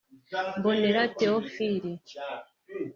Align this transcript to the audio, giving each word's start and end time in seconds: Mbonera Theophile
Mbonera 0.57 1.01
Theophile 1.17 1.91